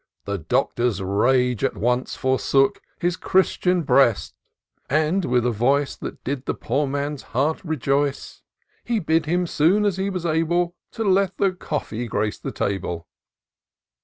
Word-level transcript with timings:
The 0.25 0.39
Doctor*i3 0.39 1.21
rage 1.29 1.63
at 1.63 1.77
once 1.77 2.15
forsook 2.15 2.81
His 2.99 3.15
Christian 3.15 3.83
breast; 3.83 4.33
and, 4.89 5.23
with 5.25 5.45
a 5.45 5.51
voice 5.51 5.95
That 5.95 6.23
did 6.23 6.47
the 6.47 6.55
poor 6.55 6.87
man's 6.87 7.21
heart 7.37 7.63
rejoice, 7.63 8.41
He 8.83 8.97
bid 8.97 9.27
him, 9.27 9.45
soon 9.45 9.85
as 9.85 9.97
he 9.97 10.09
was 10.09 10.25
able. 10.25 10.75
To 10.93 11.03
let 11.03 11.37
the 11.37 11.51
cofiee 11.51 12.09
grace 12.09 12.39
the 12.39 12.51
table. 12.51 13.09